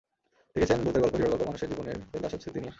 লিখেছেন 0.55 0.79
ভূতের 0.83 1.01
গল্প, 1.01 1.15
হিরোর 1.15 1.31
গল্প, 1.31 1.43
মানুষের 1.45 1.69
জীবনের 1.69 1.97
ফেলে 2.11 2.27
আসা 2.27 2.37
স্মৃতি 2.37 2.59
নিয়ে। 2.59 2.69